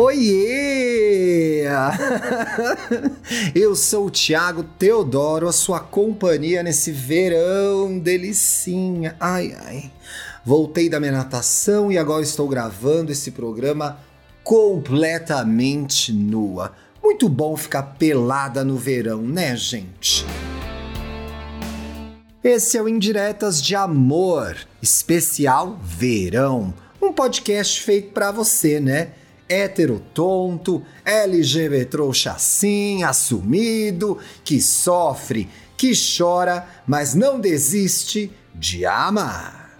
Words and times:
Oiê! 0.00 1.64
Eu 3.52 3.74
sou 3.74 4.06
o 4.06 4.10
Thiago 4.10 4.62
Teodoro, 4.62 5.48
a 5.48 5.52
sua 5.52 5.80
companhia 5.80 6.62
nesse 6.62 6.92
verão 6.92 7.98
delicinha. 7.98 9.16
Ai, 9.18 9.56
ai. 9.58 9.90
Voltei 10.44 10.88
da 10.88 11.00
minha 11.00 11.10
natação 11.10 11.90
e 11.90 11.98
agora 11.98 12.22
estou 12.22 12.46
gravando 12.46 13.10
esse 13.10 13.32
programa 13.32 13.98
completamente 14.44 16.12
nua. 16.12 16.76
Muito 17.02 17.28
bom 17.28 17.56
ficar 17.56 17.82
pelada 17.98 18.62
no 18.62 18.76
verão, 18.76 19.22
né, 19.22 19.56
gente? 19.56 20.24
Esse 22.44 22.78
é 22.78 22.82
o 22.82 22.88
Indiretas 22.88 23.60
de 23.60 23.74
Amor, 23.74 24.56
especial 24.80 25.76
Verão. 25.82 26.72
Um 27.02 27.12
podcast 27.12 27.82
feito 27.82 28.12
para 28.12 28.30
você, 28.30 28.78
né? 28.78 29.08
Hétero 29.48 30.02
tonto, 30.12 30.82
LGBT 31.04 31.84
trouxa 31.86 32.32
assim, 32.32 33.02
assumido, 33.02 34.18
que 34.44 34.60
sofre, 34.60 35.48
que 35.76 35.92
chora, 35.94 36.68
mas 36.86 37.14
não 37.14 37.40
desiste 37.40 38.30
de 38.54 38.84
amar. 38.84 39.78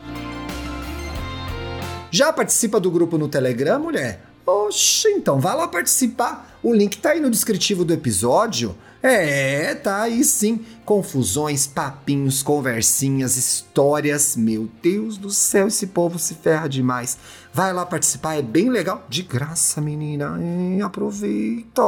Já 2.11 2.33
participa 2.33 2.81
do 2.81 2.91
grupo 2.91 3.19
no 3.19 3.29
Telegram, 3.29 3.79
mulher? 3.79 4.23
Oxe, 4.47 5.09
então 5.09 5.39
vá 5.39 5.55
lá 5.55 5.69
participar. 5.69 6.59
O 6.62 6.73
link 6.73 6.97
tá 6.98 7.11
aí 7.11 7.21
no 7.21 7.31
descritivo 7.31 7.85
do 7.85 7.93
episódio. 7.93 8.75
É, 9.02 9.75
tá 9.75 10.02
aí 10.02 10.25
sim. 10.25 10.65
Confusões, 10.84 11.66
papinhos, 11.66 12.43
conversinhas, 12.43 13.37
histórias. 13.37 14.37
Meu 14.37 14.69
Deus 14.83 15.16
do 15.16 15.30
céu, 15.30 15.69
esse 15.69 15.87
povo 15.89 16.19
se 16.19 16.34
ferra 16.34 16.69
demais. 16.69 17.17
Vai 17.53 17.73
lá 17.73 17.86
participar, 17.86 18.36
é 18.36 18.42
bem 18.42 18.69
legal. 18.69 19.05
De 19.08 19.23
graça, 19.23 19.81
menina. 19.81 20.36
Hein? 20.41 20.83
Aproveita. 20.83 21.81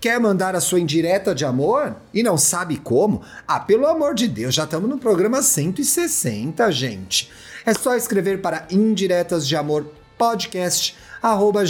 Quer 0.00 0.20
mandar 0.20 0.54
a 0.54 0.60
sua 0.60 0.78
indireta 0.78 1.34
de 1.34 1.44
amor 1.44 1.96
e 2.12 2.22
não 2.22 2.36
sabe 2.36 2.76
como? 2.76 3.22
Ah, 3.46 3.58
pelo 3.58 3.86
amor 3.86 4.14
de 4.14 4.28
Deus, 4.28 4.54
já 4.54 4.64
estamos 4.64 4.90
no 4.90 4.98
programa 4.98 5.42
160, 5.42 6.70
gente. 6.70 7.30
É 7.64 7.72
só 7.72 7.94
escrever 7.94 8.42
para 8.42 8.66
indiretas 8.70 9.48
de 9.48 9.56
amor 9.56 9.86
podcast 10.18 10.96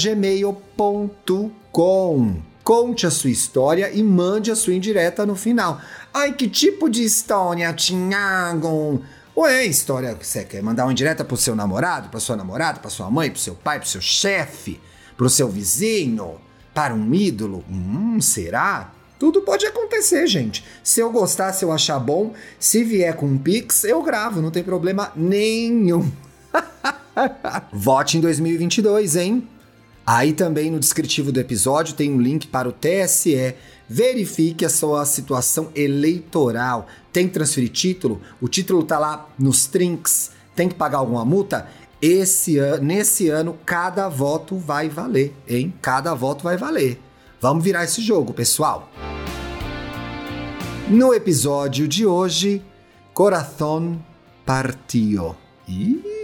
gmail.com. 0.03 0.56
Conte 2.67 3.06
a 3.06 3.12
sua 3.12 3.31
história 3.31 3.92
e 3.92 4.03
mande 4.03 4.50
a 4.50 4.56
sua 4.56 4.75
indireta 4.75 5.25
no 5.25 5.36
final. 5.36 5.81
Ai, 6.12 6.33
que 6.33 6.48
tipo 6.48 6.91
de 6.91 7.05
história, 7.05 7.73
Tiago? 7.73 9.05
Ué, 9.36 9.64
história 9.64 10.12
que 10.17 10.27
você 10.27 10.42
quer 10.42 10.64
mandar 10.64 10.84
uma 10.84 10.91
indireta 10.91 11.25
pro 11.25 11.36
seu 11.36 11.55
namorado, 11.55 12.08
pra 12.08 12.19
sua 12.19 12.34
namorada, 12.34 12.81
pra 12.81 12.91
sua 12.91 13.08
mãe, 13.08 13.31
pro 13.31 13.39
seu 13.39 13.55
pai, 13.55 13.78
pro 13.78 13.89
seu 13.89 14.00
chefe, 14.00 14.81
pro 15.17 15.31
seu 15.31 15.48
vizinho, 15.48 16.41
para 16.75 16.92
um 16.92 17.14
ídolo? 17.14 17.64
Hum, 17.70 18.20
será? 18.20 18.91
Tudo 19.17 19.42
pode 19.42 19.64
acontecer, 19.64 20.27
gente. 20.27 20.64
Se 20.83 20.98
eu 20.98 21.12
gostar, 21.12 21.53
se 21.53 21.64
eu 21.64 21.70
achar 21.70 22.01
bom, 22.01 22.34
se 22.58 22.83
vier 22.83 23.14
com 23.14 23.27
um 23.27 23.39
pix, 23.39 23.84
eu 23.84 24.03
gravo, 24.03 24.42
não 24.42 24.51
tem 24.51 24.64
problema 24.64 25.12
nenhum. 25.14 26.11
Vote 27.73 28.19
em 28.19 28.20
2022, 28.20 29.14
hein? 29.14 29.48
Aí 30.07 30.33
também 30.33 30.71
no 30.71 30.79
descritivo 30.79 31.33
do 31.33 31.41
episódio 31.41 31.97
tem 31.97 32.12
um 32.12 32.21
link 32.21 32.47
para 32.47 32.69
o 32.69 32.73
TSE. 32.73 33.55
Verifique 33.89 34.65
a 34.65 34.69
sua 34.69 35.05
situação 35.05 35.71
eleitoral. 35.75 36.87
Tem 37.13 37.27
que 37.27 37.35
transferir 37.35 37.71
título? 37.71 38.21
O 38.41 38.47
título 38.47 38.85
tá 38.85 39.01
lá 39.01 39.29
nos 39.37 39.67
trinks. 39.67 40.31
Tem 40.55 40.69
que 40.69 40.77
pagar 40.77 40.98
alguma 40.98 41.25
multa? 41.25 41.69
Esse 42.01 42.57
ano, 42.59 42.85
nesse 42.85 43.29
ano, 43.29 43.59
cada 43.67 44.09
voto 44.09 44.57
vai 44.57 44.89
valer, 44.89 45.35
hein? 45.48 45.75
Cada 45.83 46.14
voto 46.14 46.45
vai 46.45 46.57
valer. 46.57 47.01
Vamos 47.41 47.64
virar 47.64 47.85
esse 47.85 48.01
jogo, 48.01 48.33
pessoal. 48.33 48.89
No 50.89 51.13
episódio 51.13 51.89
de 51.89 52.07
hoje, 52.07 52.63
Corazón 53.13 53.98
Partió. 54.45 55.35
Ih! 55.67 56.16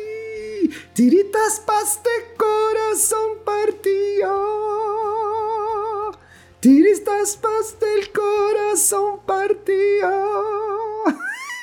Tiritas 0.95 1.59
paste 1.61 2.11
corazón 2.37 3.39
partió. 3.45 4.31
Tiritas 6.61 7.37
paste 7.37 7.85
el 7.85 8.11
coração 8.13 9.19
partió. 9.27 10.11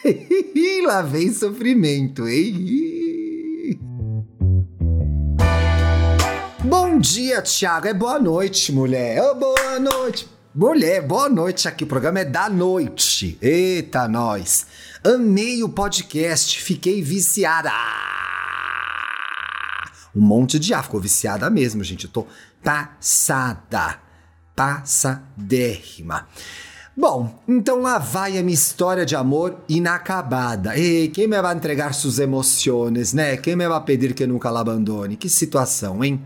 e 0.56 0.82
lá 0.86 1.02
vem 1.02 1.32
sofrimento, 1.32 2.28
hein? 2.28 3.80
Bom 6.64 7.00
dia, 7.00 7.42
Thiago. 7.42 7.88
É 7.88 7.94
boa 7.94 8.20
noite, 8.20 8.72
mulher. 8.72 9.24
Oh, 9.24 9.36
boa 9.36 9.80
noite. 9.80 10.28
Mulher, 10.54 11.02
boa 11.02 11.30
noite 11.30 11.68
aqui. 11.68 11.84
O 11.84 11.88
programa 11.88 12.20
é 12.20 12.26
da 12.26 12.50
noite. 12.50 13.38
Eita, 13.42 14.08
nós. 14.08 14.66
Amei 15.04 15.64
o 15.64 15.70
podcast. 15.70 16.62
Fiquei 16.62 17.02
viciada. 17.02 17.70
Ah! 17.72 18.19
Um 20.16 20.22
monte 20.22 20.59
de 20.59 20.74
ar. 20.74 20.84
Ficou 20.84 21.00
viciada 21.00 21.50
mesmo, 21.50 21.84
gente. 21.84 22.06
Eu 22.06 22.12
tô 22.12 22.28
passada. 22.64 24.00
Passadérrima. 24.56 26.28
Bom, 26.96 27.42
então 27.47 27.81
lá 27.81 27.97
vai 27.97 28.38
a 28.38 28.44
minha 28.44 28.53
história 28.53 29.06
de 29.06 29.16
amor 29.16 29.58
inacabada. 29.69 30.78
E 30.78 31.08
quem 31.08 31.28
me 31.28 31.42
vai 31.42 31.56
entregar 31.56 31.94
suas 31.94 32.19
emoções, 32.19 33.14
né? 33.14 33.38
Quem 33.38 33.56
me 33.56 33.68
vai 33.69 33.81
pedir 33.86 34.14
que 34.14 34.28
nunca 34.28 34.50
la 34.50 34.59
abandone? 34.59 35.16
Que 35.16 35.30
situação, 35.30 36.03
hein? 36.03 36.22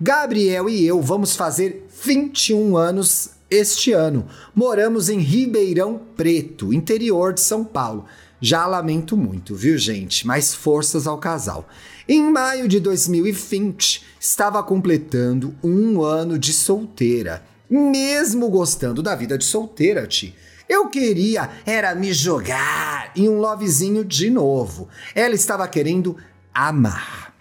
Gabriel 0.00 0.70
e 0.70 0.86
eu 0.86 1.02
vamos 1.02 1.36
fazer 1.36 1.86
21 2.02 2.78
anos 2.78 3.30
este 3.50 3.92
ano. 3.92 4.26
Moramos 4.54 5.08
em 5.08 5.18
Ribeirão 5.18 6.00
Preto, 6.16 6.72
interior 6.72 7.32
de 7.34 7.42
São 7.42 7.64
Paulo. 7.64 8.06
Já 8.40 8.66
lamento 8.66 9.16
muito, 9.16 9.54
viu, 9.54 9.78
gente? 9.78 10.26
Mas 10.26 10.54
forças 10.54 11.06
ao 11.06 11.18
casal. 11.18 11.68
Em 12.08 12.30
maio 12.30 12.68
de 12.68 12.78
2020, 12.78 14.04
estava 14.20 14.62
completando 14.62 15.54
um 15.62 16.02
ano 16.02 16.38
de 16.38 16.52
solteira. 16.52 17.42
Mesmo 17.68 18.48
gostando 18.48 19.02
da 19.02 19.14
vida 19.14 19.38
de 19.38 19.44
solteira, 19.44 20.06
Ti. 20.06 20.34
Eu 20.68 20.88
queria 20.88 21.48
era 21.64 21.94
me 21.94 22.12
jogar 22.12 23.12
em 23.16 23.28
um 23.28 23.38
lovezinho 23.38 24.04
de 24.04 24.30
novo. 24.30 24.88
Ela 25.14 25.34
estava 25.34 25.66
querendo 25.66 26.16
amar. 26.52 27.34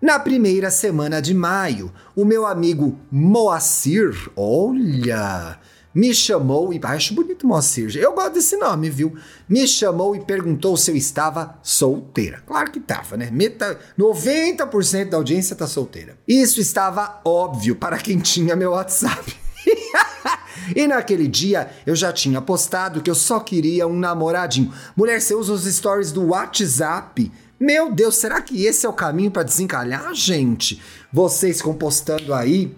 Na 0.00 0.18
primeira 0.18 0.70
semana 0.70 1.20
de 1.20 1.34
maio, 1.34 1.92
o 2.14 2.24
meu 2.24 2.46
amigo 2.46 2.96
Moacir, 3.10 4.30
olha, 4.36 5.58
me 5.94 6.14
chamou 6.14 6.72
e 6.72 6.80
acho 6.82 7.14
bonito 7.14 7.46
Moacir. 7.46 7.96
Eu 7.96 8.12
gosto 8.12 8.34
desse 8.34 8.56
nome, 8.56 8.90
viu? 8.90 9.16
Me 9.48 9.66
chamou 9.66 10.14
e 10.14 10.20
perguntou 10.20 10.76
se 10.76 10.90
eu 10.90 10.96
estava 10.96 11.58
solteira. 11.62 12.42
Claro 12.46 12.70
que 12.70 12.78
estava, 12.78 13.16
né? 13.16 13.30
Meta, 13.32 13.78
90% 13.98 15.08
da 15.08 15.16
audiência 15.16 15.56
tá 15.56 15.66
solteira. 15.66 16.18
Isso 16.26 16.60
estava 16.60 17.20
óbvio 17.24 17.74
para 17.74 17.98
quem 17.98 18.18
tinha 18.18 18.54
meu 18.54 18.72
WhatsApp. 18.72 19.34
e 20.76 20.86
naquele 20.86 21.26
dia 21.26 21.70
eu 21.86 21.96
já 21.96 22.12
tinha 22.12 22.40
postado 22.40 23.00
que 23.00 23.10
eu 23.10 23.14
só 23.14 23.40
queria 23.40 23.86
um 23.86 23.98
namoradinho. 23.98 24.72
Mulher, 24.96 25.20
você 25.20 25.34
usa 25.34 25.52
os 25.52 25.64
stories 25.64 26.12
do 26.12 26.28
WhatsApp. 26.28 27.32
Meu 27.58 27.90
Deus, 27.92 28.16
será 28.16 28.40
que 28.40 28.64
esse 28.64 28.86
é 28.86 28.88
o 28.88 28.92
caminho 28.92 29.30
para 29.30 29.42
desencalhar, 29.42 30.14
gente? 30.14 30.80
Vocês 31.12 31.60
compostando 31.60 32.32
aí 32.32 32.72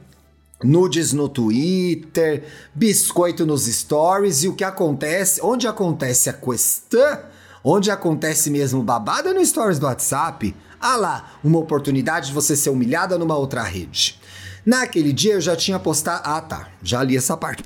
nudes 0.63 1.13
no 1.13 1.29
Twitter, 1.29 2.45
biscoito 2.75 3.47
nos 3.47 3.65
stories 3.67 4.43
e 4.45 4.49
o 4.49 4.55
que 4.55 4.65
acontece, 4.65 5.41
onde 5.43 5.67
acontece 5.67 6.29
a 6.29 6.33
questão, 6.33 7.19
onde 7.65 7.91
acontece 7.91 8.51
mesmo 8.51 8.83
babada 8.83 9.33
no 9.33 9.45
stories 9.45 9.79
do 9.79 9.87
WhatsApp. 9.87 10.55
Ah 10.81 10.97
lá, 10.97 11.33
uma 11.45 11.59
oportunidade 11.59 12.29
de 12.29 12.33
você 12.33 12.57
ser 12.57 12.71
humilhada 12.71 13.19
numa 13.19 13.37
outra 13.37 13.63
rede. 13.63 14.19
Naquele 14.65 15.13
dia 15.13 15.35
eu 15.35 15.41
já 15.41 15.57
tinha 15.57 15.79
postado. 15.79 16.23
Ah, 16.25 16.41
tá, 16.41 16.69
já 16.83 17.03
li 17.03 17.17
essa 17.17 17.37
parte. 17.37 17.63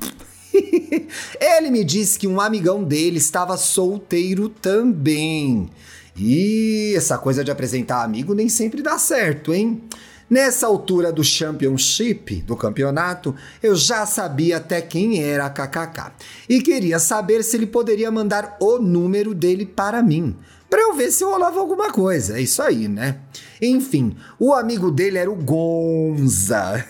Ele 1.40 1.70
me 1.70 1.85
disse 1.85 2.19
que 2.19 2.26
um 2.26 2.40
amigão 2.40 2.82
dele 2.82 3.19
estava 3.19 3.56
solteiro 3.56 4.49
também. 4.49 5.69
E 6.17 6.94
essa 6.97 7.19
coisa 7.19 7.43
de 7.43 7.50
apresentar 7.50 8.05
amigo 8.05 8.35
nem 8.35 8.49
sempre 8.49 8.82
dá 8.82 8.99
certo, 8.99 9.52
hein? 9.52 9.82
Nessa 10.35 10.67
altura 10.67 11.13
do 11.13 11.23
Championship, 11.23 12.43
do 12.43 12.57
campeonato, 12.57 13.37
eu 13.63 13.77
já 13.77 14.05
sabia 14.05 14.57
até 14.57 14.83
quem 14.83 15.23
era 15.23 15.49
KKK 15.49 16.11
e 16.49 16.61
queria 16.61 16.99
saber 16.99 17.45
se 17.45 17.57
ele 17.57 17.69
poderia 17.69 18.11
mandar 18.11 18.57
o 18.59 18.81
número 18.81 19.33
dele 19.33 19.65
para 19.65 20.03
mim, 20.03 20.37
para 20.69 20.83
eu 20.83 20.95
ver 20.95 21.13
se 21.13 21.23
rolava 21.23 21.61
alguma 21.61 21.93
coisa. 21.93 22.37
É 22.37 22.43
isso 22.43 22.61
aí, 22.61 22.89
né? 22.89 23.19
Enfim, 23.63 24.17
o 24.37 24.53
amigo 24.53 24.91
dele 24.91 25.19
era 25.19 25.31
o 25.31 25.37
Gonza. 25.37 26.85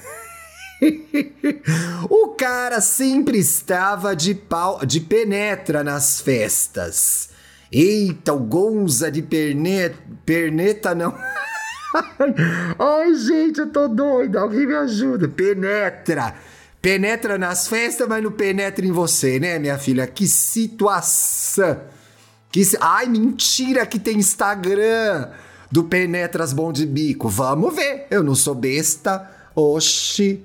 o 2.09 2.29
cara 2.29 2.81
sempre 2.81 3.37
estava 3.37 4.17
de 4.17 4.35
pau, 4.35 4.87
de 4.87 5.01
penetra 5.01 5.85
nas 5.85 6.19
festas. 6.19 7.29
Eita, 7.71 8.33
o 8.33 8.39
Gonza 8.39 9.11
de 9.11 9.21
perneta, 9.21 9.99
perneta 10.25 10.95
não. 10.95 11.15
Ai, 12.79 13.15
gente, 13.15 13.61
eu 13.61 13.71
tô 13.71 13.89
doida. 13.89 14.41
Alguém 14.41 14.67
me 14.67 14.75
ajuda. 14.75 15.29
Penetra. 15.29 16.35
Penetra 16.83 17.39
nas 17.39 17.67
festas, 17.67 18.07
mas 18.07 18.23
não 18.23 18.31
penetra 18.31 18.85
em 18.85 18.93
você, 18.93 19.41
né, 19.41 19.59
minha 19.59 19.79
filha? 19.79 20.07
Que 20.07 20.27
situação. 20.27 21.81
Que... 22.53 22.63
Ai, 22.81 23.07
mentira 23.07 23.87
que 23.87 23.99
tem 23.99 24.19
Instagram 24.19 25.31
do 25.71 25.85
Penetras 25.85 26.53
Bom 26.53 26.73
de 26.73 26.85
Bico. 26.85 27.29
Vamos 27.29 27.75
ver. 27.75 28.07
Eu 28.11 28.23
não 28.23 28.35
sou 28.35 28.55
besta. 28.55 29.31
Oxi. 29.55 30.45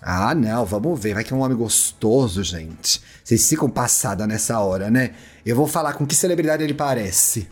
Ah, 0.00 0.34
não, 0.34 0.64
vamos 0.64 0.98
ver. 0.98 1.14
Vai 1.14 1.24
que 1.24 1.32
é 1.32 1.36
um 1.36 1.40
homem 1.40 1.56
gostoso, 1.56 2.42
gente. 2.42 3.02
Vocês 3.22 3.48
ficam 3.48 3.68
passada 3.68 4.26
nessa 4.26 4.58
hora, 4.60 4.90
né? 4.90 5.12
Eu 5.44 5.56
vou 5.56 5.66
falar 5.66 5.94
com 5.94 6.06
que 6.06 6.14
celebridade 6.14 6.62
ele 6.62 6.74
parece. 6.74 7.48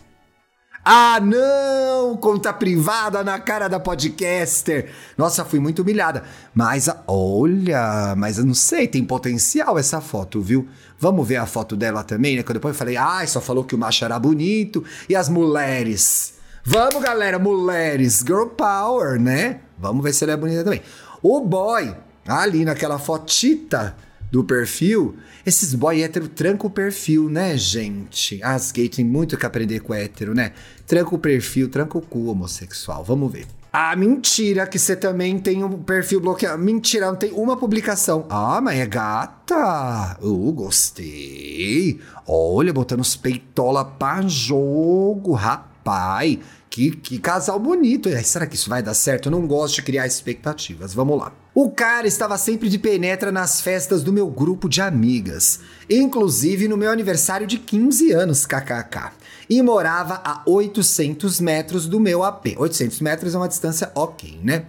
Ah, 0.84 1.20
não! 1.20 2.17
Conta 2.17 2.52
privada 2.52 3.23
na 3.23 3.38
cara 3.38 3.69
da 3.69 3.79
podcaster. 3.79 4.90
Nossa, 5.17 5.44
fui 5.44 5.61
muito 5.61 5.82
humilhada. 5.82 6.25
Mas, 6.52 6.88
olha, 7.06 8.14
mas 8.17 8.38
eu 8.38 8.44
não 8.44 8.55
sei, 8.55 8.88
tem 8.88 9.05
potencial 9.05 9.79
essa 9.79 10.00
foto, 10.00 10.40
viu? 10.40 10.69
Vamos 10.99 11.26
ver 11.26 11.37
a 11.37 11.46
foto 11.46 11.76
dela 11.76 12.02
também, 12.02 12.37
né? 12.37 12.43
Que 12.43 12.52
depois 12.52 12.75
eu 12.75 12.79
falei, 12.79 12.96
ai, 12.96 13.25
ah, 13.25 13.26
só 13.29 13.40
falou 13.40 13.62
que 13.62 13.76
o 13.76 13.79
macho 13.79 14.05
era 14.05 14.19
bonito 14.19 14.84
e 15.08 15.14
as 15.14 15.29
mulheres. 15.29 16.34
Vamos, 16.64 17.00
galera, 17.00 17.38
mulheres, 17.38 18.19
girl 18.26 18.46
power, 18.46 19.20
né? 19.20 19.61
Vamos 19.79 20.02
ver 20.02 20.12
se 20.12 20.25
ele 20.25 20.32
é 20.32 20.37
bonita 20.37 20.64
também. 20.64 20.82
O 21.23 21.40
boy, 21.40 21.94
ali 22.26 22.64
naquela 22.64 22.99
fotita 22.99 23.94
do 24.32 24.43
perfil, 24.43 25.14
esses 25.44 25.75
boy 25.75 26.02
hétero 26.02 26.26
trancam 26.26 26.67
o 26.67 26.70
perfil, 26.70 27.29
né, 27.29 27.55
gente? 27.55 28.43
As 28.43 28.73
gays 28.73 28.88
têm 28.88 29.05
muito 29.05 29.37
que 29.37 29.44
aprender 29.44 29.81
com 29.81 29.93
hétero, 29.93 30.34
né? 30.34 30.52
Tranca 30.87 31.14
o 31.14 31.19
perfil, 31.19 31.69
tranca 31.69 31.99
o 31.99 32.00
cu 32.00 32.29
homossexual. 32.29 33.05
Vamos 33.05 33.31
ver. 33.31 33.46
Ah, 33.70 33.94
mentira 33.94 34.67
que 34.67 34.79
você 34.79 34.96
também 34.96 35.38
tem 35.38 35.62
um 35.62 35.82
perfil 35.82 36.19
bloqueado. 36.19 36.62
Mentira, 36.62 37.06
não 37.08 37.17
tem 37.17 37.31
uma 37.32 37.58
publicação. 37.58 38.26
Ah, 38.31 38.58
mas 38.62 38.79
é 38.79 38.87
gata. 38.87 40.17
Uh, 40.23 40.50
gostei. 40.52 42.00
Olha, 42.26 42.73
botando 42.73 43.00
os 43.00 43.14
peitola 43.14 43.84
pra 43.84 44.23
jogo, 44.23 45.32
rapaz. 45.32 46.38
Que, 46.72 46.90
que 46.90 47.19
casal 47.19 47.60
bonito. 47.60 48.08
Será 48.24 48.46
que 48.46 48.56
isso 48.56 48.70
vai 48.70 48.82
dar 48.82 48.94
certo? 48.94 49.26
Eu 49.26 49.32
não 49.32 49.46
gosto 49.46 49.74
de 49.74 49.82
criar 49.82 50.06
expectativas. 50.06 50.94
Vamos 50.94 51.19
lá. 51.19 51.30
O 51.54 51.70
cara 51.70 52.06
estava 52.06 52.38
sempre 52.38 52.70
de 52.70 52.78
penetra 52.78 53.30
nas 53.30 53.60
festas 53.60 54.02
do 54.02 54.10
meu 54.10 54.26
grupo 54.26 54.70
de 54.70 54.80
amigas, 54.80 55.60
inclusive 55.90 56.66
no 56.66 56.78
meu 56.78 56.90
aniversário 56.90 57.46
de 57.46 57.58
15 57.58 58.12
anos, 58.12 58.46
kkk. 58.46 59.12
E 59.50 59.60
morava 59.60 60.22
a 60.24 60.42
800 60.46 61.42
metros 61.42 61.86
do 61.86 62.00
meu 62.00 62.24
AP. 62.24 62.54
800 62.56 63.02
metros 63.02 63.34
é 63.34 63.36
uma 63.36 63.48
distância 63.48 63.92
ok, 63.94 64.40
né? 64.42 64.64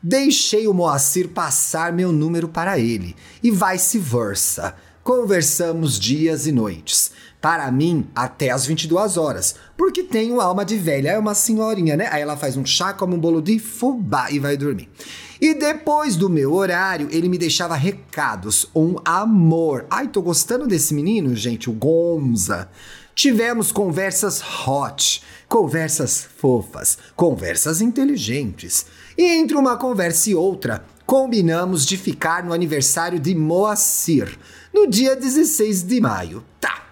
Deixei 0.00 0.68
o 0.68 0.72
Moacir 0.72 1.30
passar 1.30 1.92
meu 1.92 2.12
número 2.12 2.48
para 2.48 2.78
ele 2.78 3.16
e 3.42 3.50
vice-versa. 3.50 4.76
Conversamos 5.02 5.98
dias 5.98 6.46
e 6.46 6.52
noites. 6.52 7.10
Para 7.40 7.70
mim, 7.70 8.08
até 8.16 8.50
as 8.50 8.66
22 8.66 9.16
horas, 9.16 9.54
porque 9.76 10.02
tenho 10.02 10.40
alma 10.40 10.64
de 10.64 10.76
velha, 10.76 11.10
é 11.10 11.18
uma 11.18 11.34
senhorinha, 11.34 11.96
né? 11.96 12.08
Aí 12.10 12.20
ela 12.20 12.36
faz 12.36 12.56
um 12.56 12.66
chá, 12.66 12.92
come 12.92 13.14
um 13.14 13.18
bolo 13.18 13.40
de 13.40 13.60
fubá 13.60 14.28
e 14.30 14.40
vai 14.40 14.56
dormir. 14.56 14.88
E 15.40 15.54
depois 15.54 16.16
do 16.16 16.28
meu 16.28 16.52
horário, 16.52 17.08
ele 17.12 17.28
me 17.28 17.38
deixava 17.38 17.76
recados, 17.76 18.68
um 18.74 18.96
amor. 19.04 19.86
Ai, 19.88 20.08
tô 20.08 20.20
gostando 20.20 20.66
desse 20.66 20.92
menino, 20.92 21.36
gente, 21.36 21.70
o 21.70 21.72
Gonza. 21.72 22.68
Tivemos 23.14 23.70
conversas 23.70 24.42
hot, 24.66 25.22
conversas 25.48 26.26
fofas, 26.36 26.98
conversas 27.14 27.80
inteligentes. 27.80 28.86
E 29.16 29.22
entre 29.22 29.56
uma 29.56 29.76
conversa 29.76 30.30
e 30.30 30.34
outra, 30.34 30.84
combinamos 31.06 31.86
de 31.86 31.96
ficar 31.96 32.42
no 32.42 32.52
aniversário 32.52 33.20
de 33.20 33.32
Moacir, 33.32 34.36
no 34.74 34.88
dia 34.88 35.14
16 35.14 35.84
de 35.84 36.00
maio. 36.00 36.44
Tá. 36.60 36.87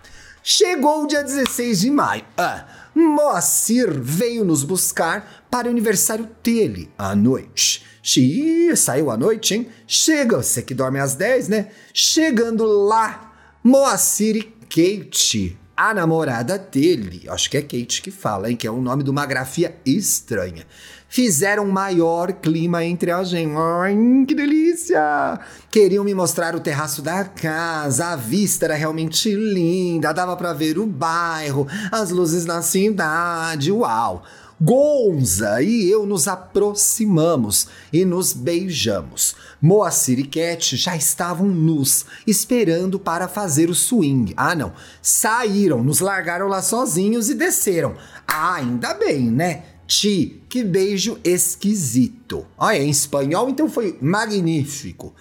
Chegou 0.48 1.02
o 1.02 1.06
dia 1.08 1.24
16 1.24 1.80
de 1.80 1.90
maio. 1.90 2.24
Ah, 2.38 2.68
Moacir 2.94 3.92
veio 4.00 4.44
nos 4.44 4.62
buscar 4.62 5.44
para 5.50 5.66
o 5.66 5.70
aniversário 5.72 6.30
dele 6.40 6.88
à 6.96 7.16
noite. 7.16 7.84
Xiii, 8.00 8.76
saiu 8.76 9.10
à 9.10 9.16
noite, 9.16 9.56
hein? 9.56 9.68
Chega, 9.88 10.36
você 10.36 10.62
que 10.62 10.72
dorme 10.72 11.00
às 11.00 11.16
10, 11.16 11.48
né? 11.48 11.72
Chegando 11.92 12.64
lá, 12.64 13.32
Moacir 13.60 14.36
e 14.36 14.42
Kate, 14.44 15.58
a 15.76 15.92
namorada 15.92 16.58
dele, 16.58 17.28
acho 17.28 17.50
que 17.50 17.56
é 17.58 17.60
Kate 17.60 18.00
que 18.00 18.10
fala, 18.10 18.50
hein? 18.50 18.56
Que 18.56 18.66
é 18.66 18.70
o 18.70 18.80
nome 18.80 19.02
de 19.02 19.10
uma 19.10 19.26
grafia 19.26 19.76
estranha. 19.84 20.64
Fizeram 21.08 21.64
um 21.64 21.70
maior 21.70 22.32
clima 22.32 22.84
entre 22.84 23.10
a 23.10 23.22
gente. 23.22 23.54
Ai, 23.56 23.96
que 24.26 24.34
delícia! 24.34 25.38
Queriam 25.70 26.02
me 26.02 26.14
mostrar 26.14 26.56
o 26.56 26.60
terraço 26.60 27.02
da 27.02 27.24
casa, 27.24 28.06
a 28.06 28.16
vista 28.16 28.64
era 28.64 28.74
realmente 28.74 29.32
linda, 29.34 30.12
dava 30.12 30.36
para 30.36 30.52
ver 30.52 30.78
o 30.78 30.86
bairro, 30.86 31.66
as 31.92 32.10
luzes 32.10 32.44
na 32.46 32.62
cidade, 32.62 33.70
uau! 33.70 34.24
Gonza 34.58 35.60
e 35.60 35.90
eu 35.90 36.06
nos 36.06 36.26
aproximamos 36.26 37.68
e 37.92 38.04
nos 38.06 38.32
beijamos. 38.32 39.36
Moacir 39.60 40.18
e 40.18 40.26
Cat 40.26 40.76
já 40.76 40.96
estavam 40.96 41.48
nus, 41.48 42.06
esperando 42.26 42.98
para 42.98 43.28
fazer 43.28 43.68
o 43.68 43.74
swing. 43.74 44.32
Ah, 44.36 44.54
não. 44.54 44.72
Saíram, 45.02 45.84
nos 45.84 46.00
largaram 46.00 46.48
lá 46.48 46.62
sozinhos 46.62 47.28
e 47.28 47.34
desceram. 47.34 47.96
Ah, 48.26 48.54
ainda 48.54 48.94
bem, 48.94 49.30
né? 49.30 49.64
Ti, 49.86 50.42
que 50.48 50.64
beijo 50.64 51.18
esquisito. 51.22 52.46
Olha, 52.56 52.78
em 52.78 52.90
espanhol, 52.90 53.50
então 53.50 53.68
foi 53.68 53.98
magnífico. 54.00 55.14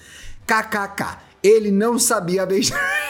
KKK, 0.47 1.19
ele 1.43 1.71
não 1.71 1.99
sabia 1.99 2.45
beijar. 2.45 3.04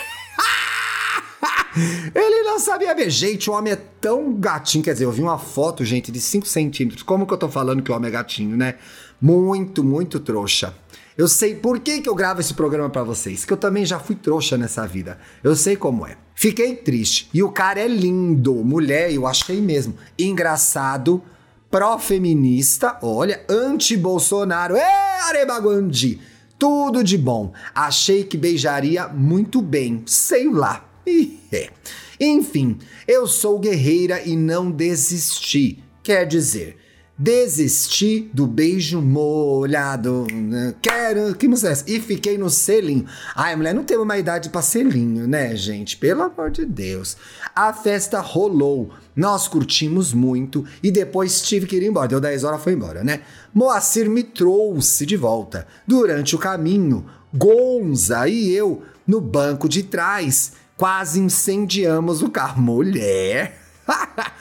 Ele 2.14 2.44
não 2.44 2.60
sabia 2.60 2.94
ver. 2.96 3.10
Gente, 3.10 3.50
o 3.50 3.54
homem 3.54 3.74
é 3.74 3.76
tão 3.76 4.34
gatinho. 4.34 4.84
Quer 4.84 4.94
dizer, 4.94 5.06
eu 5.06 5.12
vi 5.12 5.22
uma 5.22 5.38
foto, 5.38 5.84
gente, 5.84 6.12
de 6.12 6.20
5 6.20 6.48
centímetros. 6.48 7.04
Como 7.04 7.26
que 7.26 7.34
eu 7.34 7.38
tô 7.38 7.50
falando 7.50 7.82
que 7.82 7.92
o 7.92 7.96
homem 7.96 8.10
é 8.10 8.12
gatinho, 8.12 8.56
né? 8.56 8.76
Muito, 9.22 9.84
muito 9.84 10.20
trouxa. 10.20 10.74
Eu 11.18 11.28
sei 11.30 11.56
por 11.56 11.80
que, 11.80 12.02
que 12.02 12.10
eu 12.10 12.16
gravo 12.16 12.42
esse 12.42 12.54
programa 12.54 12.90
para 12.90 13.04
vocês, 13.04 13.46
que 13.46 13.54
eu 13.54 13.58
também 13.58 13.86
já 13.86 13.98
fui 14.00 14.16
trouxa 14.16 14.58
nessa 14.58 14.86
vida. 14.86 15.18
Eu 15.42 15.56
sei 15.56 15.78
como 15.78 16.06
é. 16.06 16.18
Fiquei 16.34 16.76
triste. 16.76 17.30
E 17.34 17.42
o 17.42 17.52
cara 17.52 17.80
é 17.80 17.88
lindo. 17.88 18.54
Mulher, 18.56 19.14
eu 19.14 19.26
achei 19.26 19.62
mesmo. 19.62 19.96
Engraçado, 20.20 21.24
pró-feminista, 21.72 22.98
olha, 23.02 23.46
anti-Bolsonaro. 23.50 24.76
É, 24.76 25.22
Arebaguandi! 25.30 26.20
Tudo 26.58 27.04
de 27.04 27.18
bom. 27.18 27.54
Achei 27.74 28.24
que 28.24 28.38
beijaria 28.38 29.08
muito 29.08 29.62
bem. 29.62 30.04
Sei 30.06 30.50
lá. 30.50 30.86
É. 31.52 31.70
Enfim, 32.20 32.78
eu 33.08 33.28
sou 33.28 33.60
guerreira 33.60 34.22
e 34.22 34.36
não 34.36 34.72
desisti. 34.72 35.84
Quer 36.02 36.26
dizer, 36.26 36.78
desisti 37.18 38.30
do 38.34 38.46
beijo 38.46 39.02
molhado. 39.02 40.28
Quero. 40.82 41.36
Que 41.36 41.48
música 41.48 41.70
é 41.70 41.72
essa? 41.72 41.86
E 41.88 42.00
fiquei 42.00 42.38
no 42.38 42.50
selinho. 42.50 43.06
Ai, 43.36 43.56
mulher, 43.56 43.74
não 43.74 43.84
tem 43.84 43.98
uma 43.98 44.18
idade 44.18 44.50
pra 44.50 44.62
selinho, 44.62 45.28
né, 45.28 45.56
gente? 45.56 45.98
Pelo 45.98 46.24
amor 46.24 46.52
de 46.52 46.66
Deus. 46.66 47.18
A 47.56 47.74
festa 47.74 48.20
rolou. 48.20 48.92
Nós 49.16 49.48
curtimos 49.48 50.14
muito 50.14 50.66
e 50.84 50.92
depois 50.92 51.42
tive 51.42 51.66
que 51.66 51.78
ir 51.78 51.84
embora. 51.84 52.08
Deu 52.08 52.20
10 52.20 52.44
horas, 52.44 52.62
foi 52.62 52.74
embora, 52.74 53.04
né? 53.04 53.22
Moacir 53.54 54.10
me 54.10 54.24
trouxe 54.24 55.06
de 55.06 55.16
volta. 55.16 55.66
Durante 55.88 56.36
o 56.36 56.40
caminho, 56.40 57.06
Gonza 57.34 58.28
e 58.28 58.54
eu 58.54 58.84
no 59.08 59.22
banco 59.22 59.70
de 59.70 59.84
trás 59.84 60.54
quase 60.78 61.20
incendiamos 61.20 62.22
o 62.22 62.30
carro. 62.30 62.62
Mulher! 62.62 63.60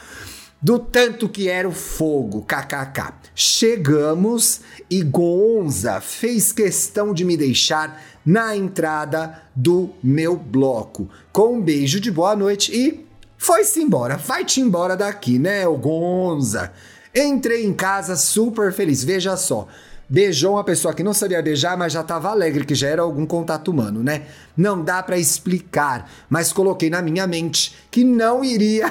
Do 0.61 0.79
tanto 0.79 1.29
que 1.29 1.47
era 1.47 1.69
o 1.69 1.73
fogo, 1.73 2.41
kkk. 2.43 3.13
Chegamos 3.35 4.63
e 4.89 5.03
Gonza 5.03 6.01
fez 6.01 6.53
questão 6.53 7.13
de 7.13 7.23
me 7.23 7.37
deixar 7.37 8.03
na 8.25 8.57
entrada 8.57 9.43
do 9.55 9.91
meu 10.03 10.39
bloco, 10.39 11.11
com 11.31 11.57
um 11.57 11.61
beijo 11.61 12.01
de 12.01 12.11
boa 12.11 12.35
noite 12.35 12.75
e 12.75 13.07
foi-se 13.37 13.83
embora. 13.83 14.17
Vai-te 14.17 14.63
embora 14.63 14.97
daqui, 14.97 15.39
né, 15.39 15.69
o 15.69 15.77
Gonza? 15.77 16.73
Entrei 17.15 17.67
em 17.67 17.75
casa 17.75 18.17
super 18.17 18.73
feliz. 18.73 19.05
Veja 19.05 19.37
só, 19.37 19.69
beijou 20.15 20.53
uma 20.53 20.63
pessoa 20.63 20.95
que 20.95 21.03
não 21.03 21.13
sabia 21.13 21.43
beijar, 21.43 21.77
mas 21.77 21.93
já 21.93 22.01
estava 22.01 22.31
alegre, 22.31 22.65
que 22.65 22.73
já 22.73 22.87
era 22.87 23.03
algum 23.03 23.27
contato 23.27 23.73
humano, 23.73 24.01
né? 24.01 24.23
Não 24.57 24.81
dá 24.81 25.03
para 25.03 25.19
explicar, 25.19 26.09
mas 26.31 26.53
coloquei 26.53 26.89
na 26.89 27.03
minha 27.03 27.27
mente 27.27 27.75
que 27.91 28.05
não 28.05 28.45
iria 28.45 28.89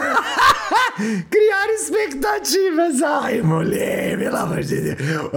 criar 1.31 1.69
expectativas. 1.75 3.01
Ai, 3.01 3.41
mulher, 3.41 4.19
pelo 4.19 4.35
amor 4.35 4.63
de 4.63 4.81
Deus. 4.81 5.31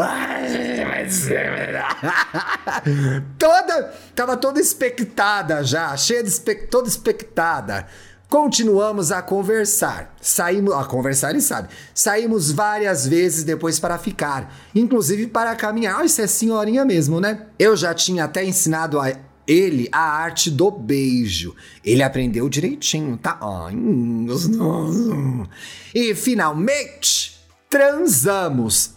toda, 3.38 3.94
tava 4.12 4.36
toda 4.36 4.60
expectada 4.60 5.62
já, 5.62 5.96
cheia 5.96 6.20
de 6.20 6.28
expect, 6.28 6.66
toda 6.66 6.88
expectada. 6.88 7.86
Continuamos 8.28 9.12
a 9.12 9.22
conversar. 9.22 10.14
Saímos 10.20 10.74
a 10.74 10.84
conversar, 10.84 11.30
ele 11.30 11.40
sabe. 11.40 11.68
Saímos 11.94 12.50
várias 12.50 13.06
vezes 13.06 13.44
depois 13.44 13.78
para 13.78 13.98
ficar, 13.98 14.52
inclusive 14.74 15.28
para 15.28 15.54
caminhar. 15.54 16.04
isso 16.04 16.20
é 16.20 16.26
senhorinha 16.26 16.84
mesmo, 16.84 17.20
né? 17.20 17.46
Eu 17.58 17.76
já 17.76 17.94
tinha 17.94 18.24
até 18.24 18.44
ensinado 18.44 18.98
a 18.98 19.12
ele 19.46 19.88
a 19.92 20.00
arte 20.00 20.50
do 20.50 20.70
beijo. 20.70 21.54
Ele 21.84 22.02
aprendeu 22.02 22.48
direitinho, 22.48 23.16
tá? 23.16 23.38
E 25.94 26.14
finalmente 26.14 27.40
transamos. 27.70 28.96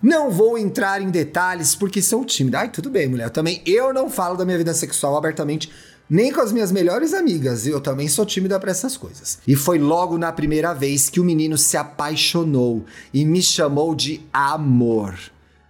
Não 0.00 0.30
vou 0.30 0.56
entrar 0.56 1.02
em 1.02 1.10
detalhes 1.10 1.74
porque 1.74 2.00
sou 2.00 2.24
tímida. 2.24 2.60
Ai, 2.60 2.70
tudo 2.70 2.88
bem, 2.88 3.08
mulher. 3.08 3.28
Também 3.30 3.60
eu 3.66 3.92
não 3.92 4.08
falo 4.08 4.36
da 4.36 4.44
minha 4.44 4.56
vida 4.56 4.72
sexual 4.72 5.16
abertamente 5.16 5.70
nem 6.08 6.32
com 6.32 6.40
as 6.40 6.52
minhas 6.52 6.72
melhores 6.72 7.12
amigas. 7.12 7.66
Eu 7.66 7.80
também 7.80 8.08
sou 8.08 8.24
tímida 8.24 8.58
para 8.58 8.70
essas 8.70 8.96
coisas. 8.96 9.38
E 9.46 9.54
foi 9.54 9.78
logo 9.78 10.16
na 10.16 10.32
primeira 10.32 10.72
vez 10.72 11.08
que 11.08 11.20
o 11.20 11.24
menino 11.24 11.58
se 11.58 11.76
apaixonou 11.76 12.84
e 13.12 13.24
me 13.24 13.42
chamou 13.42 13.94
de 13.94 14.20
amor. 14.32 15.14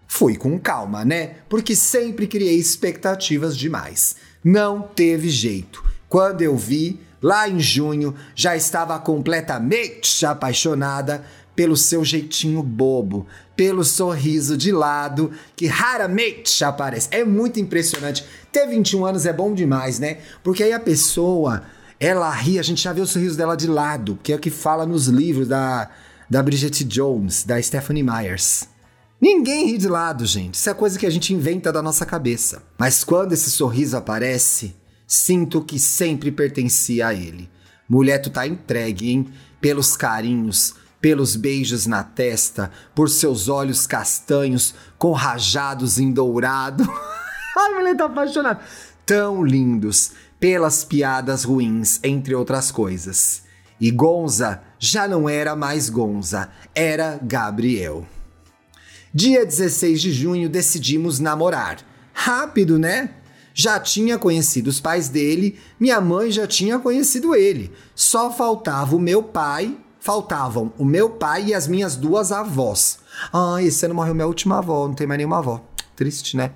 Fui 0.07 0.37
com 0.37 0.59
calma, 0.59 1.05
né? 1.05 1.37
Porque 1.49 1.77
sempre 1.77 2.27
criei 2.27 2.57
expectativas 2.57 3.57
demais. 3.57 4.17
Não 4.43 4.81
teve 4.83 5.29
jeito. 5.29 5.85
Quando 6.09 6.41
eu 6.41 6.57
vi, 6.57 6.99
lá 7.21 7.49
em 7.49 7.61
junho, 7.61 8.15
já 8.35 8.57
estava 8.57 8.99
completamente 8.99 10.25
apaixonada 10.25 11.25
pelo 11.59 11.77
seu 11.77 12.05
jeitinho 12.05 12.63
bobo, 12.63 13.27
pelo 13.57 13.83
sorriso 13.83 14.57
de 14.57 14.71
lado 14.71 15.33
que 15.57 15.67
raramente 15.67 16.65
aparece. 16.65 17.09
É 17.11 17.25
muito 17.25 17.59
impressionante. 17.59 18.25
Ter 18.53 18.69
21 18.69 19.05
anos 19.05 19.27
é 19.27 19.33
bom 19.33 19.53
demais, 19.53 19.99
né? 19.99 20.19
Porque 20.45 20.63
aí 20.63 20.73
a 20.73 20.79
pessoa, 20.79 21.65
ela 21.99 22.31
ri, 22.31 22.61
a 22.61 22.63
gente 22.63 22.81
já 22.81 22.93
vê 22.93 23.01
o 23.01 23.07
sorriso 23.09 23.37
dela 23.37 23.57
de 23.57 23.67
lado, 23.67 24.21
que 24.23 24.33
é 24.33 24.37
o 24.37 24.39
que 24.39 24.51
fala 24.51 24.87
nos 24.87 25.09
livros 25.09 25.49
da, 25.49 25.91
da 26.31 26.41
Bridget 26.45 26.85
Jones, 26.85 27.43
da 27.43 27.61
Stephanie 27.61 28.05
Myers. 28.05 28.69
Ninguém 29.21 29.67
ri 29.67 29.79
de 29.79 29.89
lado, 29.89 30.25
gente. 30.27 30.55
Isso 30.55 30.71
é 30.71 30.75
coisa 30.75 30.97
que 30.97 31.07
a 31.07 31.11
gente 31.11 31.35
inventa 31.35 31.73
da 31.73 31.83
nossa 31.83 32.07
cabeça. 32.07 32.63
Mas 32.79 33.03
quando 33.03 33.33
esse 33.33 33.51
sorriso 33.51 33.97
aparece, 33.97 34.77
sinto 35.09 35.61
que 35.61 35.81
sempre 35.81 36.31
pertencia 36.31 37.09
a 37.09 37.15
ele. 37.15 37.51
Mulher, 37.89 38.19
tu 38.19 38.31
tá 38.31 38.47
entregue, 38.47 39.11
hein? 39.11 39.27
Pelos 39.61 39.97
carinhos, 39.97 40.77
pelos 41.01 41.37
beijos 41.37 41.87
na 41.87 42.03
testa, 42.03 42.71
por 42.95 43.09
seus 43.09 43.49
olhos 43.49 43.87
castanhos 43.87 44.75
com 44.97 45.13
rajados 45.13 45.99
em 45.99 46.13
dourado. 46.13 46.85
Ai, 47.57 47.75
mulher 47.75 47.97
tá 47.97 48.07
apaixonada. 48.07 48.61
Tão 49.07 49.43
lindos, 49.43 50.13
pelas 50.39 50.85
piadas 50.85 51.45
ruins, 51.45 52.01
entre 52.03 52.35
outras 52.35 52.71
coisas. 52.71 53.43
E 53.81 53.91
Gonza 53.91 54.61
já 54.79 55.07
não 55.07 55.29
era 55.29 55.55
mais 55.55 55.89
Gonza, 55.89 56.51
era 56.75 57.19
Gabriel. 57.23 58.07
Dia 59.15 59.47
16 59.47 60.01
de 60.01 60.13
junho 60.13 60.49
decidimos 60.49 61.19
namorar. 61.19 61.79
Rápido, 62.13 62.79
né? 62.79 63.11
Já 63.55 63.81
tinha 63.81 64.19
conhecido 64.19 64.69
os 64.69 64.81
pais 64.81 65.09
dele, 65.09 65.59
minha 65.81 66.01
mãe 66.01 66.31
já 66.31 66.47
tinha 66.47 66.79
conhecido 66.79 67.35
ele. 67.35 67.73
Só 67.95 68.31
faltava 68.31 68.95
o 68.95 69.01
meu 69.01 69.23
pai 69.23 69.77
faltavam 70.09 70.73
o 70.79 70.87
meu 70.87 71.11
pai 71.11 71.49
e 71.49 71.55
as 71.55 71.69
minhas 71.69 71.95
duas 71.95 72.33
avós. 72.33 73.01
Ah, 73.31 73.63
esse 73.63 73.85
ano 73.85 73.95
morreu 73.95 74.15
minha 74.15 74.27
última 74.27 74.57
avó, 74.57 74.89
não 74.89 74.95
tem 74.95 75.07
mais 75.07 75.19
nenhuma 75.19 75.37
avó. 75.37 75.63
Triste, 75.95 76.35
né? 76.35 76.53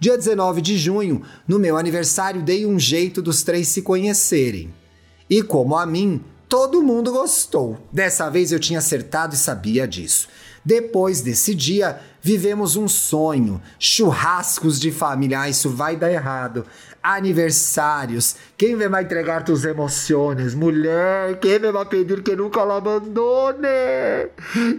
Dia 0.00 0.18
19 0.18 0.60
de 0.60 0.76
junho, 0.76 1.22
no 1.46 1.56
meu 1.56 1.76
aniversário, 1.76 2.42
dei 2.42 2.66
um 2.66 2.80
jeito 2.80 3.22
dos 3.22 3.44
três 3.44 3.68
se 3.68 3.80
conhecerem. 3.80 4.74
E 5.30 5.40
como 5.40 5.76
a 5.76 5.86
mim, 5.86 6.20
todo 6.48 6.82
mundo 6.82 7.12
gostou. 7.12 7.78
Dessa 7.92 8.28
vez 8.28 8.50
eu 8.50 8.58
tinha 8.58 8.80
acertado 8.80 9.36
e 9.36 9.38
sabia 9.38 9.86
disso. 9.86 10.26
Depois 10.66 11.20
desse 11.20 11.54
dia, 11.54 12.00
vivemos 12.20 12.74
um 12.74 12.88
sonho, 12.88 13.62
churrascos 13.78 14.80
de 14.80 14.90
família. 14.90 15.42
Ah, 15.42 15.48
isso 15.48 15.70
vai 15.70 15.94
dar 15.94 16.10
errado 16.10 16.66
aniversários. 17.00 18.34
Quem 18.58 18.74
vai 18.74 19.04
entregar 19.04 19.44
tus 19.44 19.64
emoções? 19.64 20.56
Mulher, 20.56 21.38
quem 21.38 21.60
me 21.60 21.70
vai 21.70 21.86
pedir 21.86 22.20
que 22.20 22.34
nunca 22.34 22.64
la 22.64 22.78
abandone? 22.78 23.68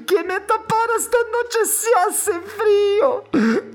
Quem 0.06 0.24
me 0.28 0.38
tapar 0.42 0.90
esta 0.98 1.18
noche 1.32 1.66
se 1.66 1.94
hace 2.00 2.34
frío? 2.34 3.24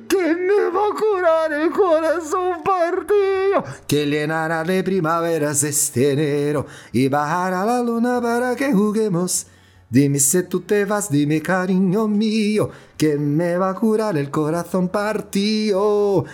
Quem 0.06 0.34
me 0.34 0.70
vai 0.70 0.92
curar 0.92 1.50
el 1.50 1.70
corazón 1.70 2.62
partido? 2.62 3.64
Que 3.86 4.04
llenará 4.04 4.62
de 4.64 4.82
primaveras 4.82 5.62
este 5.62 6.12
enero 6.12 6.66
y 6.92 7.08
bajará 7.08 7.64
la 7.64 7.80
luna 7.80 8.20
para 8.20 8.54
que 8.54 8.70
juguemos. 8.70 9.46
Dime 9.92 10.18
se 10.20 10.42
tú 10.44 10.60
te 10.60 10.86
vas, 10.86 11.10
dime 11.10 11.42
cariño 11.42 12.08
mío, 12.08 12.70
que 12.96 13.18
me 13.18 13.58
va 13.58 13.68
a 13.68 13.74
curar 13.74 14.16
el 14.16 14.30
corazón 14.30 14.88
partido. 14.88 16.24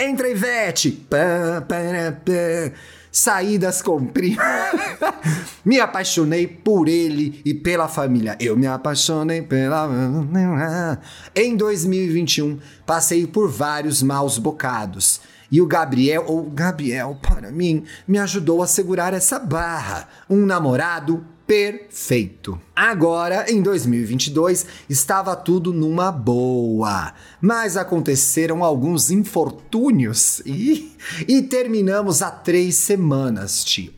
Entra, 0.00 0.26
Ivete! 0.26 1.04
Saídas 3.12 3.82
com 3.82 4.00
me 5.62 5.78
apaixonei 5.78 6.46
por 6.46 6.88
ele 6.88 7.42
e 7.44 7.52
pela 7.52 7.86
família. 7.86 8.34
Eu 8.40 8.56
me 8.56 8.66
apaixonei 8.66 9.42
pela. 9.42 9.86
Em 11.36 11.54
2021, 11.54 12.58
passei 12.86 13.26
por 13.26 13.50
vários 13.50 14.02
maus 14.02 14.38
bocados. 14.38 15.20
E 15.52 15.60
o 15.60 15.66
Gabriel, 15.66 16.24
ou 16.26 16.44
Gabriel, 16.44 17.18
para 17.20 17.50
mim, 17.50 17.84
me 18.08 18.18
ajudou 18.18 18.62
a 18.62 18.66
segurar 18.66 19.12
essa 19.12 19.38
barra. 19.38 20.08
Um 20.30 20.46
namorado 20.46 21.35
perfeito. 21.46 22.60
Agora, 22.74 23.50
em 23.50 23.62
2022, 23.62 24.66
estava 24.88 25.36
tudo 25.36 25.72
numa 25.72 26.10
boa, 26.10 27.14
mas 27.40 27.76
aconteceram 27.76 28.64
alguns 28.64 29.10
infortúnios 29.10 30.42
e, 30.44 30.92
e 31.26 31.42
terminamos 31.42 32.22
há 32.22 32.30
três 32.30 32.76
semanas, 32.76 33.64
tio. 33.64 33.94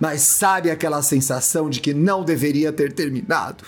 Mas 0.00 0.22
sabe 0.22 0.70
aquela 0.70 1.02
sensação 1.02 1.68
de 1.68 1.80
que 1.80 1.94
não 1.94 2.24
deveria 2.24 2.72
ter 2.72 2.92
terminado? 2.92 3.64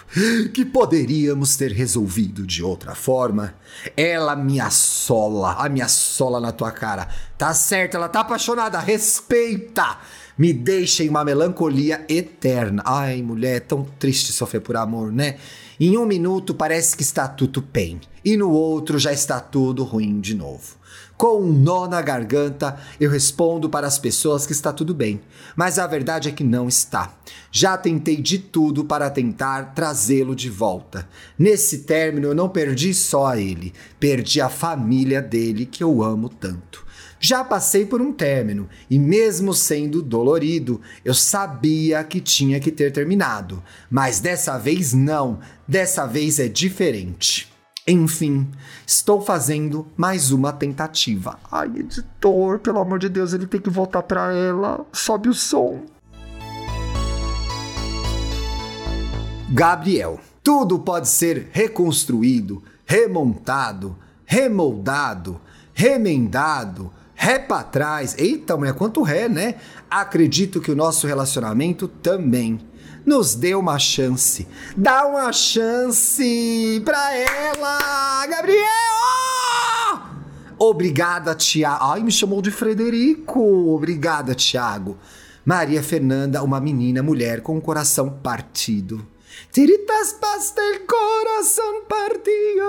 Que 0.53 0.65
poderíamos 0.65 1.57
ter 1.57 1.73
resolvido 1.73 2.47
de 2.47 2.63
outra 2.63 2.95
forma? 2.95 3.55
Ela 3.97 4.37
me 4.37 4.61
assola, 4.61 5.55
a 5.55 5.69
me 5.69 5.81
assola 5.81 6.41
na 6.41 6.53
tua 6.53 6.71
cara. 6.71 7.09
Tá 7.37 7.53
certo, 7.55 7.97
ela 7.97 8.09
tá 8.09 8.21
apaixonada, 8.21 8.79
respeita! 8.79 9.99
Me 10.37 10.53
deixa 10.53 11.05
em 11.05 11.09
uma 11.09 11.25
melancolia 11.25 12.05
eterna. 12.09 12.83
Ai, 12.85 13.23
mulher, 13.23 13.57
é 13.57 13.61
tão 13.61 13.85
triste 13.99 14.33
sofrer 14.33 14.61
por 14.61 14.77
amor, 14.77 15.13
né? 15.13 15.37
Em 15.79 15.97
um 15.97 16.05
minuto 16.05 16.55
parece 16.55 16.97
que 16.97 17.03
está 17.03 17.29
tudo 17.29 17.61
bem, 17.61 18.01
e 18.25 18.37
no 18.37 18.51
outro 18.51 18.99
já 18.99 19.13
está 19.13 19.39
tudo 19.39 19.85
ruim 19.85 20.21
de 20.21 20.35
novo. 20.35 20.77
Com 21.17 21.43
um 21.43 21.53
nó 21.53 21.87
na 21.87 22.03
garganta, 22.03 22.77
eu 22.99 23.09
respondo 23.09 23.71
para 23.71 23.87
as 23.87 23.99
pessoas 23.99 24.45
que 24.47 24.53
está 24.53 24.73
tudo 24.73 24.93
bem, 24.93 25.21
mas 25.55 25.79
a 25.79 25.87
verdade 25.87 26.29
é 26.29 26.33
que 26.33 26.43
não 26.43 26.67
está. 26.67 27.15
Já 27.53 27.77
tentei 27.77 28.17
de 28.17 28.39
tudo 28.39 28.85
para 28.85 29.09
tentar 29.09 29.75
trazê-lo 29.75 30.35
de 30.35 30.51
volta. 30.51 31.09
Nesse 31.39 31.79
término, 31.79 32.29
eu 32.29 32.35
não 32.35 32.49
perdi 32.49 32.93
só 32.93 33.37
ele, 33.37 33.73
perdi 34.01 34.41
a 34.41 34.49
família 34.49 35.23
dele 35.23 35.67
que 35.67 35.85
eu 35.85 36.03
amo 36.03 36.29
tanto. 36.29 36.85
Já 37.21 37.45
passei 37.45 37.87
por 37.87 38.03
um 38.03 38.13
término 38.13 38.69
e, 38.91 38.99
mesmo 38.99 39.55
sendo 39.55 40.03
dolorido, 40.03 40.81
eu 41.05 41.15
sabia 41.15 42.03
que 42.03 42.21
tinha 42.21 42.59
que 42.59 42.73
ter 42.73 42.93
terminado. 42.93 43.63
Mas 43.89 44.19
dessa 44.19 44.59
vez 44.59 44.93
não, 44.93 45.39
dessa 45.67 46.07
vez 46.07 46.39
é 46.41 46.49
diferente. 46.49 47.54
Enfim, 47.87 48.51
estou 48.87 49.21
fazendo 49.21 49.87
mais 49.95 50.31
uma 50.31 50.51
tentativa. 50.55 51.39
Ai, 51.53 51.69
editor, 51.77 52.59
pelo 52.61 52.79
amor 52.79 52.99
de 52.99 53.11
Deus, 53.11 53.35
ele 53.35 53.47
tem 53.47 53.61
que 53.61 53.69
voltar 53.69 54.03
para 54.03 54.33
ela. 54.33 54.87
Sobe 54.91 55.29
o 55.29 55.35
som. 55.35 55.83
Gabriel, 59.51 60.19
tudo 60.43 60.79
pode 60.79 61.11
ser 61.11 61.51
reconstruído, 61.53 62.63
remontado, 62.87 63.95
remoldado, 64.25 65.39
remendado, 65.75 66.91
ré 67.15 67.39
para 67.39 67.65
trás. 67.65 68.17
Eita, 68.17 68.57
mulher, 68.57 68.73
quanto 68.73 69.03
ré, 69.03 69.29
né? 69.29 69.57
Acredito 69.91 70.59
que 70.59 70.71
o 70.71 70.77
nosso 70.77 71.07
relacionamento 71.07 71.87
também 71.87 72.61
nos 73.05 73.35
dê 73.35 73.55
uma 73.55 73.79
chance. 73.79 74.47
Dá 74.77 75.07
uma 75.07 75.33
chance 75.33 76.83
pra 76.85 77.15
ela, 77.15 78.27
Gabriel! 78.27 78.65
Obrigada, 80.59 81.35
Tiago. 81.35 81.85
Ai, 81.85 82.03
me 82.03 82.11
chamou 82.11 82.41
de 82.41 82.51
Frederico. 82.51 83.75
Obrigada, 83.75 84.35
Tiago. 84.35 84.97
Maria 85.45 85.83
Fernanda, 85.83 86.43
uma 86.43 86.61
menina, 86.61 87.03
mulher 87.03 87.43
com 87.43 87.59
o 87.59 87.61
coração 87.61 88.09
partido. 88.09 89.07
Tiritas 89.53 90.13
pastel 90.15 90.81
coração 90.87 91.85
partido. 91.87 92.65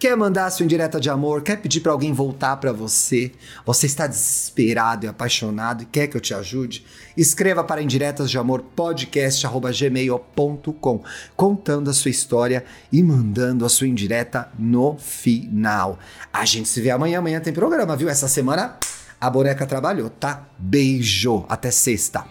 Quer 0.00 0.16
mandar 0.16 0.50
sua 0.50 0.64
indireta 0.64 0.98
de 0.98 1.08
amor? 1.10 1.42
Quer 1.42 1.56
pedir 1.56 1.80
para 1.80 1.92
alguém 1.92 2.10
voltar 2.10 2.56
para 2.56 2.72
você? 2.72 3.32
Você 3.66 3.84
está 3.84 4.06
desesperado 4.06 5.04
e 5.04 5.08
apaixonado 5.10 5.82
e 5.82 5.84
quer 5.84 6.06
que 6.06 6.16
eu 6.16 6.20
te 6.22 6.32
ajude? 6.32 6.86
Escreva 7.14 7.62
para 7.62 7.82
indiretas 7.82 8.30
de 8.30 8.38
amor 8.38 8.62
podcast@gmail.com, 8.74 11.04
contando 11.36 11.90
a 11.90 11.92
sua 11.92 12.10
história 12.10 12.64
e 12.90 13.02
mandando 13.02 13.66
a 13.66 13.68
sua 13.68 13.88
indireta 13.88 14.48
no 14.58 14.96
final. 14.96 15.98
A 16.32 16.46
gente 16.46 16.70
se 16.70 16.80
vê 16.80 16.90
amanhã, 16.90 17.18
amanhã 17.18 17.38
tem 17.38 17.52
programa, 17.52 17.94
viu? 17.94 18.08
Essa 18.08 18.26
semana 18.26 18.78
a 19.20 19.28
boneca 19.28 19.66
trabalhou, 19.66 20.08
tá? 20.08 20.46
Beijo, 20.58 21.44
até 21.46 21.70
sexta. 21.70 22.24